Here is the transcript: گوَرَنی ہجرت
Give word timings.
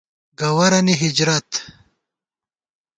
گوَرَنی 0.39 0.93
ہجرت 1.01 1.49